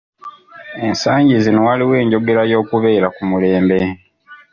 Ensangi 0.85 1.35
zino 1.43 1.59
waliwo 1.67 1.93
enjogera 2.03 2.41
y'okubeera 2.51 3.07
ku 3.15 3.21
mulembe. 3.29 3.79